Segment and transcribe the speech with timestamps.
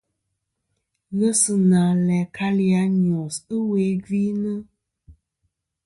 [1.17, 4.57] Ghesina læ kalì a Nyos ɨwe gvi nɨ̀.